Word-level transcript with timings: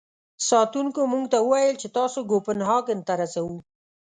ساتونکو 0.49 1.01
موږ 1.11 1.25
ته 1.31 1.37
و 1.41 1.45
ویل 1.51 1.75
چې 1.81 1.87
تاسو 1.97 2.19
کوپنهاګن 2.29 2.99
ته 3.07 3.13
رسوو. 3.21 3.57